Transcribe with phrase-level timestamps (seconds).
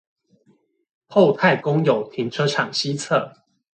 [1.05, 3.35] 厚泰公有停車場西側